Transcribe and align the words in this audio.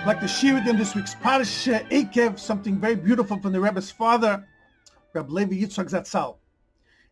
I'd 0.00 0.06
like 0.06 0.20
to 0.20 0.28
share 0.28 0.54
with 0.54 0.66
in 0.66 0.78
this 0.78 0.94
week's 0.94 1.14
Parsha 1.14 1.86
Ekev 1.90 2.38
something 2.38 2.80
very 2.80 2.94
beautiful 2.94 3.38
from 3.38 3.52
the 3.52 3.60
Rebbe's 3.60 3.90
father, 3.90 4.48
Reb 5.12 5.28
Levi 5.28 5.56
Yitzchak 5.56 5.90
Zatzal. 5.90 6.38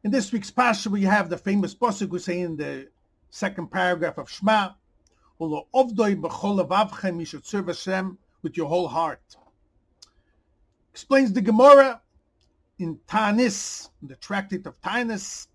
In 0.05 0.11
this 0.11 0.33
week's 0.33 0.51
Parsha, 0.51 0.87
we 0.87 1.03
have 1.03 1.29
the 1.29 1.37
famous 1.37 1.75
pasuk 1.75 2.09
we 2.09 2.19
say 2.19 2.41
in 2.41 2.57
the 2.57 2.89
second 3.29 3.71
paragraph 3.71 4.17
of 4.17 4.31
Shema, 4.31 4.71
"Ulo 5.39 5.67
ovdoi 5.75 6.19
b'chol 6.19 6.67
avavchem, 6.67 7.19
you 7.21 7.27
should 7.27 7.45
serve 7.45 7.67
Hashem 7.67 8.17
with 8.41 8.57
your 8.57 8.69
whole 8.69 8.89
heart." 8.89 9.37
Explains 10.91 11.35
the 11.35 11.43
Gemara 11.43 12.01
in 12.79 13.01
Tanis, 13.07 13.91
in 14.01 14.09
the 14.09 14.17
tractate 14.17 14.65
of 14.65 14.81
Tanis, 14.81 15.49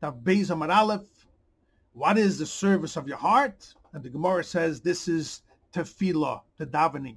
Tav 0.00 0.16
Beis 0.16 0.50
Amar 0.50 0.72
Aleph, 0.72 1.28
what 1.92 2.18
is 2.18 2.40
the 2.40 2.46
service 2.46 2.96
of 2.96 3.06
your 3.06 3.18
heart? 3.18 3.72
And 3.92 4.02
the 4.02 4.10
Gemara 4.10 4.42
says 4.42 4.80
this 4.80 5.06
is 5.06 5.42
tefillah, 5.76 6.40
the 6.56 6.66
davening. 6.66 7.16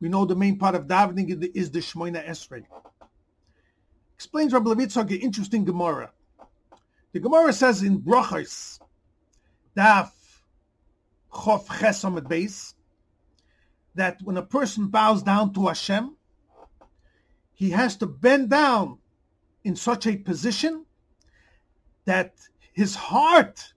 We 0.00 0.08
know 0.08 0.24
the 0.24 0.34
main 0.34 0.58
part 0.58 0.74
of 0.74 0.86
davening 0.86 1.52
is 1.54 1.70
the 1.70 1.78
Shmoina 1.78 2.26
Esrei. 2.26 2.64
Explains 4.14 4.52
Rabbi 4.52 4.70
Levitzak 4.70 5.10
an 5.10 5.20
interesting 5.20 5.64
Gemara. 5.64 6.10
The 7.12 7.20
Gemara 7.20 7.52
says 7.52 7.82
in 7.82 8.00
Brachos, 8.00 8.80
Daf 9.76 10.10
Chof 11.32 11.66
Chesamad 11.66 12.28
Beis, 12.28 12.74
that 13.94 14.20
when 14.22 14.36
a 14.36 14.42
person 14.42 14.88
bows 14.88 15.22
down 15.22 15.52
to 15.54 15.68
Hashem, 15.68 16.16
he 17.52 17.70
has 17.70 17.96
to 17.96 18.06
bend 18.06 18.50
down 18.50 18.98
in 19.62 19.76
such 19.76 20.06
a 20.06 20.16
position 20.16 20.84
that 22.06 22.34
his 22.72 22.96
heart, 22.96 23.74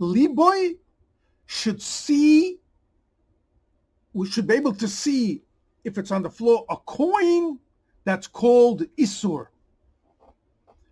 Liboy, 0.00 0.76
should 1.46 1.80
see 1.80 2.58
we 4.12 4.28
should 4.28 4.46
be 4.46 4.54
able 4.54 4.74
to 4.74 4.88
see 4.88 5.42
if 5.84 5.98
it's 5.98 6.10
on 6.10 6.22
the 6.22 6.30
floor 6.30 6.64
a 6.70 6.76
coin 6.76 7.58
that's 8.04 8.26
called 8.26 8.82
Isur. 8.98 9.46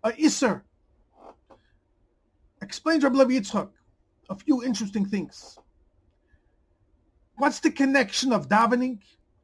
A 0.05 0.13
Isur. 0.13 0.63
Explains 2.63 3.05
Rabbi 3.05 3.19
Levi 3.19 3.33
Yitzchak 3.41 3.71
a 4.29 4.35
few 4.35 4.63
interesting 4.63 5.05
things. 5.05 5.59
What's 7.37 7.61
the 7.61 7.71
connection 7.71 8.33
of 8.33 8.49
davening 8.49 9.01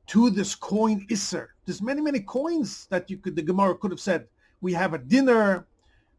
to 0.08 0.30
this 0.30 0.54
coin 0.54 1.06
Isser? 1.10 1.48
There's 1.64 1.82
many, 1.82 2.00
many 2.00 2.20
coins 2.20 2.86
that 2.90 3.10
you 3.10 3.18
could, 3.18 3.34
the 3.36 3.42
Gemara 3.42 3.76
could 3.76 3.90
have 3.90 4.00
said. 4.00 4.28
We 4.60 4.72
have 4.74 4.94
a 4.94 4.98
dinner, 4.98 5.66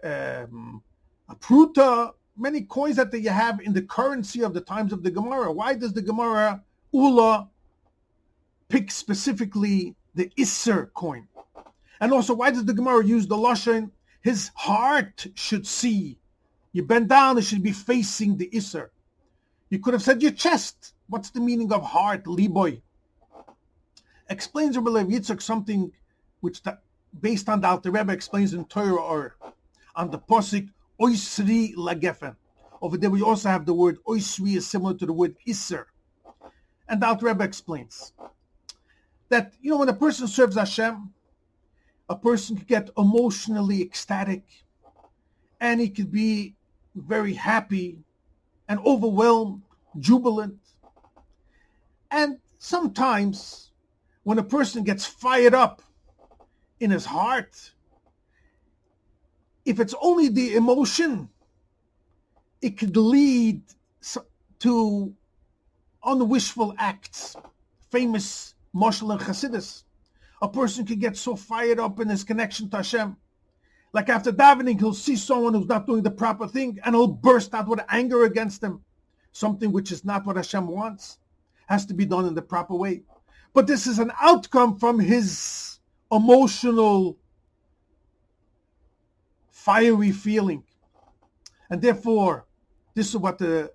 um, 0.04 0.82
a 1.30 1.36
pruta, 1.36 2.14
many 2.36 2.62
coins 2.62 2.98
that 2.98 3.14
you 3.14 3.30
have 3.30 3.62
in 3.62 3.74
the 3.74 3.82
currency 3.82 4.44
of 4.44 4.54
the 4.54 4.62
times 4.62 4.92
of 4.94 5.04
the 5.04 5.12
Gemara. 5.12 5.52
Why 5.52 5.74
does 5.74 5.94
the 5.94 6.02
Gemara 6.02 6.64
Ula 6.98 7.48
pick 8.70 8.90
specifically 8.90 9.96
the 10.16 10.32
Isser 10.38 10.92
coin? 10.94 11.28
And 12.00 12.12
also, 12.12 12.34
why 12.34 12.50
does 12.50 12.66
the 12.66 12.74
Gemara 12.74 13.06
use 13.06 13.28
the 13.28 13.38
Lashon? 13.38 13.92
His 14.22 14.50
heart 14.56 15.28
should 15.36 15.68
see. 15.68 16.18
You 16.74 16.84
bend 16.84 17.10
down, 17.10 17.38
it 17.38 17.44
should 17.44 17.62
be 17.62 17.72
facing 17.72 18.38
the 18.38 18.50
Isser. 18.50 18.90
You 19.70 19.80
could 19.80 19.94
have 19.94 20.02
said 20.02 20.24
your 20.24 20.32
chest. 20.32 20.94
What's 21.08 21.30
the 21.30 21.40
meaning 21.40 21.72
of 21.72 21.84
heart, 21.84 22.26
Liboy? 22.26 22.82
Explains 24.30 24.76
Rabbi 24.76 24.90
Lev 24.90 25.08
Yitzchak 25.08 25.42
something 25.42 25.92
which, 26.42 26.62
based 27.22 27.48
on 27.48 27.62
the 27.62 27.92
Rebbe, 27.92 28.12
explains 28.12 28.54
in 28.54 28.66
Torah 28.66 28.96
or 28.96 29.36
on 29.96 30.10
the 30.10 30.20
Posik, 30.20 30.70
Oisri 31.00 31.76
Lagefen. 31.76 32.36
Over 32.82 32.98
there 32.98 33.10
we 33.10 33.22
also 33.22 33.50
have 33.50 33.66
the 33.66 33.74
word 33.74 33.98
Oisri 34.08 34.58
is 34.58 34.68
similar 34.68 34.96
to 34.96 35.06
the 35.06 35.14
word 35.14 35.36
Isser. 35.48 35.86
And 36.90 37.02
the 37.02 37.18
Rebbe 37.22 37.44
explains 37.44 38.14
that, 39.30 39.54
you 39.62 39.72
know, 39.72 39.78
when 39.78 39.90
a 39.90 39.94
person 39.94 40.28
serves 40.28 40.56
Hashem, 40.56 41.14
a 42.10 42.16
person 42.16 42.56
could 42.56 42.68
get 42.68 42.90
emotionally 42.98 43.82
ecstatic 43.82 44.44
and 45.60 45.82
he 45.82 45.90
could 45.90 46.12
be 46.12 46.56
very 46.96 47.34
happy 47.34 48.00
and 48.70 48.80
overwhelmed, 48.86 49.64
jubilant. 50.00 50.60
And 52.10 52.40
sometimes 52.58 53.72
when 54.24 54.40
a 54.40 54.44
person 54.44 54.84
gets 54.84 55.06
fired 55.06 55.54
up 55.54 55.82
in 56.80 56.92
his 56.92 57.06
heart, 57.06 57.72
if 59.66 59.80
it's 59.80 59.96
only 60.02 60.30
the 60.30 60.56
emotion, 60.56 61.30
it 62.62 62.78
could 62.78 62.96
lead 62.96 63.62
to 64.60 65.14
unwishful 66.08 66.74
acts. 66.78 67.36
Famous 67.92 68.56
Mashal 68.74 69.12
and 69.12 69.22
Chassidus. 69.22 69.84
A 70.42 70.48
person 70.50 70.86
can 70.86 71.00
get 71.00 71.18
so 71.18 71.36
fired 71.36 71.80
up 71.80 72.00
in 72.00 72.10
his 72.10 72.24
connection 72.24 72.70
to 72.70 72.78
Hashem. 72.78 73.18
Like 73.94 74.10
after 74.10 74.32
davening, 74.32 74.80
he'll 74.80 74.94
see 74.94 75.16
someone 75.16 75.54
who's 75.54 75.68
not 75.68 75.88
doing 75.88 76.04
the 76.04 76.12
proper 76.12 76.48
thing 76.48 76.80
and 76.84 76.96
he'll 76.96 77.08
burst 77.08 77.54
out 77.54 77.68
with 77.68 77.80
anger 77.90 78.24
against 78.24 78.62
them. 78.62 78.84
Something 79.32 79.72
which 79.72 79.92
is 79.92 80.06
not 80.06 80.26
what 80.26 80.36
Hashem 80.36 80.68
wants. 80.68 81.20
Has 81.68 81.86
to 81.88 81.94
be 81.94 82.06
done 82.06 82.26
in 82.26 82.34
the 82.34 82.42
proper 82.42 82.76
way. 82.76 83.04
But 83.54 83.68
this 83.68 83.88
is 83.88 84.00
an 84.00 84.12
outcome 84.22 84.78
from 84.78 85.00
his 85.00 85.80
emotional, 86.12 87.18
fiery 89.50 90.12
feeling. 90.12 90.64
And 91.70 91.82
therefore, 91.82 92.46
this 92.94 93.10
is 93.10 93.18
what 93.18 93.40
the 93.40 93.72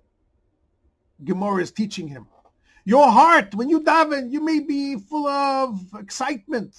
Gemara 1.23 1.61
is 1.61 1.71
teaching 1.71 2.07
him. 2.07 2.27
Your 2.85 3.09
heart, 3.09 3.55
when 3.55 3.69
you 3.69 3.81
daven, 3.81 4.31
you 4.31 4.43
may 4.43 4.59
be 4.59 4.97
full 4.97 5.27
of 5.27 5.79
excitement 5.97 6.75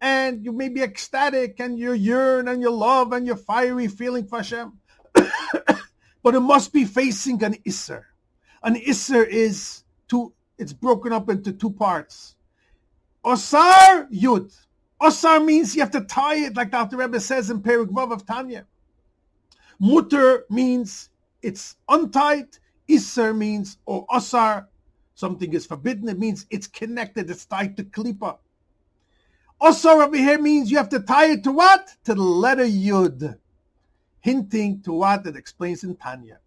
and 0.00 0.44
you 0.44 0.52
may 0.52 0.68
be 0.68 0.82
ecstatic 0.82 1.60
and 1.60 1.78
you 1.78 1.92
yearn 1.92 2.48
and 2.48 2.60
you 2.60 2.70
love 2.70 3.12
and 3.12 3.26
you're 3.26 3.36
fiery 3.36 3.86
feeling 3.86 4.26
for 4.26 4.38
Hashem. 4.38 4.72
but 5.14 6.34
it 6.34 6.40
must 6.40 6.72
be 6.72 6.84
facing 6.84 7.42
an 7.44 7.54
Isser. 7.66 8.04
An 8.62 8.74
Isser 8.74 9.26
is 9.26 9.84
two, 10.08 10.32
it's 10.58 10.72
broken 10.72 11.12
up 11.12 11.28
into 11.30 11.52
two 11.52 11.70
parts. 11.70 12.34
Osar 13.24 14.10
Yud. 14.12 14.54
Osar 15.00 15.44
means 15.44 15.74
you 15.74 15.82
have 15.82 15.90
to 15.92 16.02
tie 16.02 16.36
it, 16.36 16.56
like 16.56 16.70
Dr. 16.70 16.96
Rebbe 16.96 17.20
says 17.20 17.50
in 17.50 17.62
Perik 17.62 17.88
Vav 17.88 18.12
of 18.12 18.26
Tanya. 18.26 18.66
Mutter 19.80 20.44
means 20.50 21.10
it's 21.42 21.76
untied. 21.88 22.58
Isser 22.88 23.36
means, 23.36 23.78
or 23.86 24.06
Osar, 24.06 24.66
something 25.14 25.52
is 25.52 25.66
forbidden. 25.66 26.08
It 26.08 26.18
means 26.18 26.46
it's 26.50 26.66
connected, 26.66 27.30
it's 27.30 27.46
tied 27.46 27.76
to 27.76 27.84
Klippa. 27.84 28.38
Osar 29.60 30.04
over 30.04 30.16
here 30.16 30.40
means 30.40 30.70
you 30.70 30.76
have 30.76 30.90
to 30.90 31.00
tie 31.00 31.30
it 31.32 31.44
to 31.44 31.52
what? 31.52 31.88
To 32.04 32.14
the 32.14 32.22
letter 32.22 32.66
Yud, 32.66 33.38
hinting 34.20 34.82
to 34.82 34.92
what 34.92 35.26
it 35.26 35.36
explains 35.36 35.84
in 35.84 35.96
Tanya. 35.96 36.38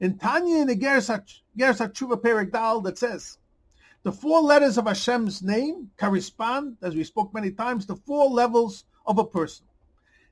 In 0.00 0.18
Tanya, 0.18 0.58
in 0.58 0.66
the 0.66 0.76
Gersat 0.76 1.40
Tshuva 1.56 2.20
Perik 2.20 2.52
Dal, 2.52 2.80
that 2.82 2.98
says, 2.98 3.38
the 4.02 4.12
four 4.12 4.40
letters 4.40 4.78
of 4.78 4.86
Hashem's 4.86 5.42
name 5.42 5.90
correspond, 5.96 6.76
as 6.82 6.94
we 6.94 7.02
spoke 7.02 7.32
many 7.32 7.50
times, 7.50 7.86
to 7.86 7.96
four 7.96 8.28
levels 8.28 8.84
of 9.06 9.18
a 9.18 9.24
person. 9.24 9.66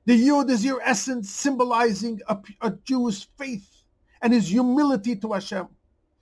The 0.05 0.27
Yud 0.27 0.49
is 0.49 0.63
your 0.63 0.81
essence, 0.81 1.31
symbolizing 1.31 2.21
a, 2.27 2.37
a 2.61 2.71
Jew's 2.71 3.27
faith 3.37 3.74
and 4.21 4.33
his 4.33 4.49
humility 4.49 5.15
to 5.17 5.33
Hashem. 5.33 5.67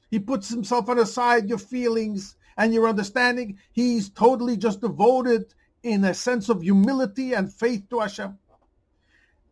He 0.09 0.19
puts 0.19 0.49
himself 0.49 0.89
on 0.89 0.97
the 0.97 1.05
side, 1.05 1.49
your 1.49 1.57
feelings 1.57 2.35
and 2.57 2.73
your 2.73 2.87
understanding. 2.87 3.57
He's 3.71 4.09
totally 4.09 4.57
just 4.57 4.81
devoted 4.81 5.53
in 5.81 6.03
a 6.05 6.13
sense 6.13 6.49
of 6.49 6.61
humility 6.61 7.33
and 7.33 7.51
faith 7.51 7.89
to 7.89 7.99
Hashem. 7.99 8.37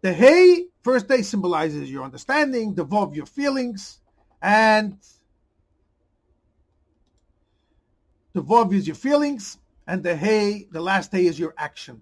The 0.01 0.13
hay, 0.13 0.65
first 0.83 1.07
day 1.07 1.21
symbolizes 1.21 1.91
your 1.91 2.03
understanding, 2.03 2.73
Vav, 2.75 3.15
your 3.15 3.25
feelings, 3.25 3.99
and 4.41 4.97
the 8.33 8.69
is 8.71 8.87
your 8.87 8.95
feelings, 8.95 9.59
and 9.85 10.03
the 10.03 10.15
hay, 10.15 10.67
the 10.71 10.81
last 10.81 11.11
day 11.11 11.25
is 11.25 11.37
your 11.37 11.53
action. 11.57 12.01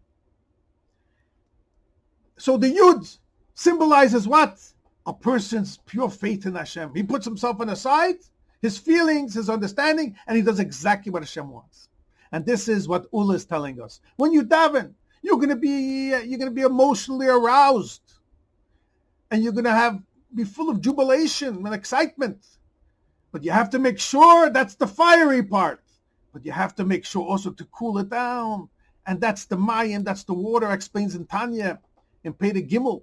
So 2.38 2.56
the 2.56 2.72
Yud 2.74 3.18
symbolizes 3.54 4.28
what? 4.28 4.62
A 5.06 5.14
person's 5.14 5.78
pure 5.86 6.10
faith 6.10 6.46
in 6.46 6.56
Hashem. 6.56 6.94
He 6.94 7.04
puts 7.04 7.26
himself 7.26 7.60
on 7.62 7.68
the 7.68 7.76
side, 7.76 8.18
his 8.62 8.78
feelings, 8.78 9.34
his 9.34 9.50
understanding, 9.50 10.16
and 10.28 10.38
he 10.38 10.44
does 10.44 10.60
exactly 10.60 11.12
what 11.12 11.24
Hashem 11.24 11.50
wants. 11.50 11.90
And 12.32 12.46
this 12.46 12.68
is 12.68 12.88
what 12.88 13.08
Ula 13.12 13.36
is 13.36 13.46
telling 13.46 13.82
us. 13.82 14.02
When 14.18 14.32
you 14.32 14.44
daven, 14.44 14.94
you're 15.22 15.38
going 15.38 15.50
to 15.50 15.56
be 15.56 16.10
you're 16.10 16.38
going 16.38 16.46
to 16.46 16.52
be 16.52 16.62
emotionally 16.62 17.28
aroused, 17.28 18.14
and 19.32 19.44
you're 19.44 19.54
going 19.54 19.66
to 19.66 19.72
have 19.72 20.02
be 20.36 20.44
full 20.44 20.70
of 20.70 20.82
jubilation 20.82 21.66
and 21.66 21.74
excitement. 21.74 22.46
But 23.32 23.44
you 23.44 23.52
have 23.52 23.70
to 23.72 23.80
make 23.80 24.00
sure 24.00 24.50
that's 24.50 24.76
the 24.76 24.88
fiery 24.88 25.44
part. 25.44 25.84
But 26.34 26.46
you 26.46 26.52
have 26.52 26.76
to 26.76 26.86
make 26.86 27.06
sure 27.06 27.26
also 27.26 27.52
to 27.52 27.66
cool 27.66 27.98
it 27.98 28.10
down. 28.10 28.70
And 29.06 29.20
that's 29.20 29.46
the 29.46 29.58
Mayan, 29.58 30.04
that's 30.04 30.24
the 30.24 30.34
water, 30.34 30.72
explains 30.72 31.16
in 31.16 31.26
Tanya, 31.26 31.80
in 32.24 32.34
Peter 32.34 32.60
Gimel. 32.60 33.02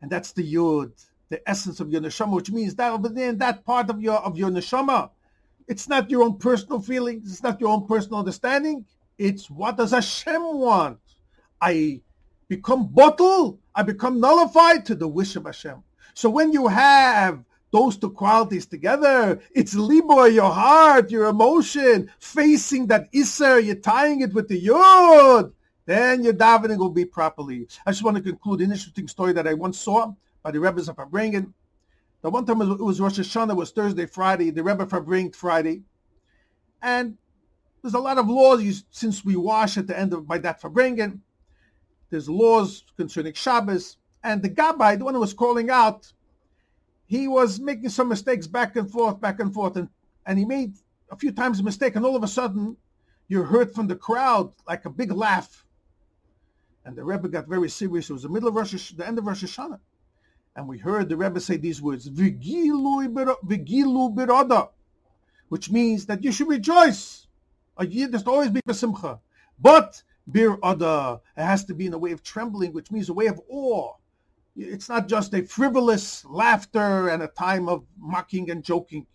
And 0.00 0.10
that's 0.10 0.32
the 0.32 0.54
Yud, 0.54 0.92
the 1.28 1.46
essence 1.48 1.80
of 1.80 1.90
your 1.90 2.00
neshama, 2.00 2.34
which 2.34 2.50
means 2.50 2.74
that 2.76 3.02
there 3.14 3.32
that 3.32 3.64
part 3.64 3.90
of 3.90 4.00
your 4.00 4.16
of 4.16 4.38
your 4.38 4.50
neshama, 4.50 5.10
It's 5.66 5.88
not 5.88 6.10
your 6.10 6.22
own 6.22 6.38
personal 6.38 6.80
feelings. 6.80 7.30
It's 7.30 7.42
not 7.42 7.60
your 7.60 7.70
own 7.70 7.86
personal 7.86 8.20
understanding. 8.20 8.86
It's 9.18 9.50
what 9.50 9.76
does 9.76 9.90
Hashem 9.90 10.42
want? 10.42 10.98
I 11.60 12.00
become 12.48 12.88
batel. 12.88 13.58
I 13.74 13.82
become 13.82 14.20
nullified 14.20 14.86
to 14.86 14.94
the 14.94 15.08
wish 15.08 15.36
of 15.36 15.44
Hashem. 15.44 15.82
So 16.14 16.30
when 16.30 16.52
you 16.52 16.68
have 16.68 17.44
those 17.70 17.96
two 17.96 18.10
qualities 18.10 18.66
together, 18.66 19.40
it's 19.52 19.74
libo, 19.74 20.24
your 20.24 20.50
heart, 20.50 21.10
your 21.10 21.26
emotion, 21.26 22.10
facing 22.18 22.86
that 22.86 23.08
iser, 23.14 23.60
you're 23.60 23.74
tying 23.74 24.22
it 24.22 24.32
with 24.32 24.48
the 24.48 24.58
yod, 24.58 25.52
then 25.88 26.22
your 26.22 26.34
davening 26.34 26.76
will 26.76 26.90
be 26.90 27.06
properly. 27.06 27.66
I 27.86 27.92
just 27.92 28.04
want 28.04 28.18
to 28.18 28.22
conclude 28.22 28.60
an 28.60 28.70
interesting 28.70 29.08
story 29.08 29.32
that 29.32 29.48
I 29.48 29.54
once 29.54 29.78
saw 29.78 30.12
by 30.42 30.50
the 30.50 30.60
Rebbe's 30.60 30.86
of 30.90 30.96
Farbrengen. 30.96 31.54
The 32.20 32.28
one 32.28 32.44
time 32.44 32.60
it 32.60 32.78
was 32.78 33.00
Rosh 33.00 33.18
Hashanah, 33.18 33.52
it 33.52 33.56
was 33.56 33.70
Thursday, 33.70 34.04
Friday, 34.04 34.50
the 34.50 34.62
Rebbe 34.62 34.84
Farbrengen 34.84 35.34
Friday. 35.34 35.84
And 36.82 37.16
there's 37.80 37.94
a 37.94 37.98
lot 37.98 38.18
of 38.18 38.28
laws 38.28 38.62
you, 38.62 38.74
since 38.90 39.24
we 39.24 39.34
wash 39.34 39.78
at 39.78 39.86
the 39.86 39.98
end 39.98 40.12
of 40.12 40.28
by 40.28 40.36
that 40.36 40.60
Farbrengen. 40.60 41.20
There's 42.10 42.28
laws 42.28 42.84
concerning 42.98 43.32
Shabbos. 43.32 43.96
And 44.22 44.42
the 44.42 44.50
Gabbai, 44.50 44.98
the 44.98 45.06
one 45.06 45.14
who 45.14 45.20
was 45.20 45.32
calling 45.32 45.70
out, 45.70 46.12
he 47.06 47.28
was 47.28 47.60
making 47.60 47.88
some 47.88 48.10
mistakes 48.10 48.46
back 48.46 48.76
and 48.76 48.90
forth, 48.90 49.22
back 49.22 49.40
and 49.40 49.54
forth, 49.54 49.76
and, 49.76 49.88
and 50.26 50.38
he 50.38 50.44
made 50.44 50.74
a 51.10 51.16
few 51.16 51.32
times 51.32 51.60
a 51.60 51.62
mistake, 51.62 51.96
and 51.96 52.04
all 52.04 52.14
of 52.14 52.22
a 52.22 52.28
sudden 52.28 52.76
you 53.26 53.42
heard 53.42 53.74
from 53.74 53.86
the 53.86 53.96
crowd 53.96 54.52
like 54.66 54.84
a 54.84 54.90
big 54.90 55.12
laugh. 55.12 55.64
And 56.88 56.96
the 56.96 57.04
Rebbe 57.04 57.28
got 57.28 57.46
very 57.46 57.68
serious. 57.68 58.08
It 58.08 58.14
was 58.14 58.22
the 58.22 58.30
middle 58.30 58.48
of 58.48 58.54
Rosh, 58.54 58.92
the 58.92 59.06
end 59.06 59.18
of 59.18 59.26
Rosh 59.26 59.44
Hashanah. 59.44 59.78
And 60.56 60.66
we 60.66 60.78
heard 60.78 61.10
the 61.10 61.18
Rebbe 61.18 61.38
say 61.38 61.58
these 61.58 61.82
words, 61.82 62.08
Vigilu 62.08 63.04
which 65.50 65.70
means 65.70 66.06
that 66.06 66.24
you 66.24 66.32
should 66.32 66.48
rejoice. 66.48 67.26
A 67.76 67.86
year 67.86 68.08
there's 68.08 68.26
always 68.26 68.48
be 68.48 68.62
besimcha. 68.62 69.20
But 69.60 70.02
bir 70.26 70.56
adah, 70.62 71.20
it 71.36 71.44
has 71.44 71.64
to 71.66 71.74
be 71.74 71.86
in 71.86 71.92
a 71.92 71.98
way 71.98 72.12
of 72.12 72.22
trembling, 72.22 72.72
which 72.72 72.90
means 72.90 73.10
a 73.10 73.12
way 73.12 73.26
of 73.26 73.38
awe 73.50 73.92
it's 74.58 74.88
not 74.88 75.08
just 75.08 75.34
a 75.34 75.42
frivolous 75.42 76.24
laughter 76.24 77.08
and 77.08 77.22
a 77.22 77.28
time 77.28 77.68
of 77.68 77.84
mocking 77.96 78.50
and 78.50 78.64
joking. 78.64 79.06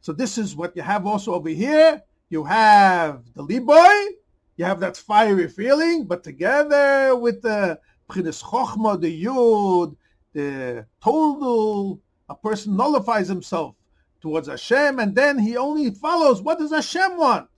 So 0.00 0.12
this 0.12 0.38
is 0.38 0.56
what 0.56 0.74
you 0.74 0.82
have 0.82 1.06
also 1.06 1.34
over 1.34 1.50
here. 1.50 2.02
You 2.30 2.44
have 2.44 3.22
the 3.34 3.44
liboy, 3.44 4.14
you 4.56 4.64
have 4.64 4.80
that 4.80 4.96
fiery 4.96 5.48
feeling, 5.48 6.04
but 6.04 6.22
together 6.22 7.16
with 7.16 7.42
the 7.42 7.78
Prince 8.08 8.42
Chochma, 8.42 9.00
the 9.00 9.24
Yud, 9.24 9.96
the 10.32 10.86
total, 11.02 12.00
a 12.28 12.34
person 12.34 12.76
nullifies 12.76 13.28
himself 13.28 13.74
towards 14.20 14.48
Hashem, 14.48 14.98
and 14.98 15.14
then 15.14 15.38
he 15.38 15.56
only 15.56 15.90
follows 15.90 16.42
what 16.42 16.58
does 16.58 16.72
Hashem 16.72 17.16
want? 17.16 17.48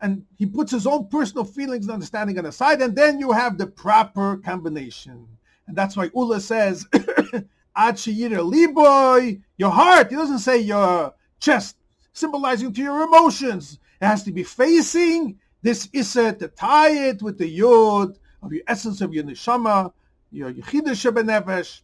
And 0.00 0.24
he 0.36 0.46
puts 0.46 0.72
his 0.72 0.86
own 0.86 1.08
personal 1.08 1.44
feelings 1.44 1.86
and 1.86 1.94
understanding 1.94 2.38
on 2.38 2.44
the 2.44 2.52
side, 2.52 2.80
and 2.82 2.94
then 2.96 3.18
you 3.18 3.32
have 3.32 3.58
the 3.58 3.66
proper 3.66 4.36
combination. 4.38 5.26
And 5.66 5.76
that's 5.76 5.96
why 5.96 6.10
Ula 6.14 6.40
says, 6.40 6.86
liboy, 7.76 9.40
your 9.56 9.70
heart. 9.70 10.10
He 10.10 10.16
doesn't 10.16 10.40
say 10.40 10.58
your 10.58 11.14
chest, 11.40 11.76
symbolizing 12.12 12.72
to 12.72 12.82
your 12.82 13.02
emotions. 13.02 13.78
It 14.00 14.06
has 14.06 14.22
to 14.24 14.32
be 14.32 14.42
facing 14.42 15.38
this 15.64 15.88
Issa 15.94 16.34
to 16.34 16.48
tie 16.48 16.90
it 17.08 17.22
with 17.22 17.38
the 17.38 17.48
Yod 17.48 18.18
of 18.42 18.52
your 18.52 18.62
essence 18.68 19.00
of 19.00 19.14
your 19.14 19.24
neshama, 19.24 19.92
your 20.30 20.52
Yechidah 20.52 21.80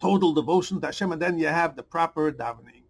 total 0.00 0.34
devotion 0.34 0.80
to 0.80 0.86
Hashem, 0.86 1.12
and 1.12 1.22
then 1.22 1.38
you 1.38 1.46
have 1.46 1.76
the 1.76 1.84
proper 1.84 2.32
davening. 2.32 2.81